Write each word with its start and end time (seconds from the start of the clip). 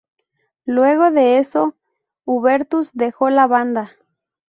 Luego 0.65 1.11
de 1.11 1.37
eso, 1.37 1.75
Hubertus 2.25 2.89
dejó 2.95 3.29
la 3.29 3.45
banda. 3.45 3.91